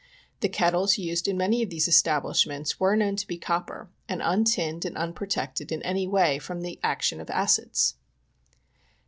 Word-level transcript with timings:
The 0.39 0.49
kettles 0.49 0.97
used 0.97 1.27
in 1.27 1.37
many 1.37 1.61
of 1.61 1.69
these 1.69 1.87
establishments 1.87 2.79
were 2.79 2.95
known 2.95 3.15
to 3.17 3.27
be 3.27 3.37
copper, 3.37 3.91
and 4.09 4.19
untinned 4.19 4.83
and 4.83 4.97
unprotected 4.97 5.71
in 5.71 5.83
any 5.83 6.07
way 6.07 6.39
from 6.39 6.61
the 6.61 6.79
action 6.81 7.21
of 7.21 7.29
acids. 7.29 7.97